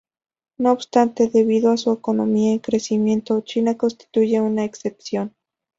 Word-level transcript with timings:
No 0.57 0.71
obstante, 0.71 1.27
debido 1.29 1.69
a 1.69 1.77
su 1.77 1.91
economía 1.93 2.53
en 2.53 2.57
crecimiento, 2.57 3.39
China 3.41 3.77
constituye 3.77 4.41
una 4.41 4.65
excepción. 4.65 5.35